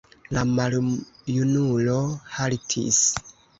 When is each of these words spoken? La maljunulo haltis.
La 0.37 0.45
maljunulo 0.51 1.99
haltis. 2.39 3.07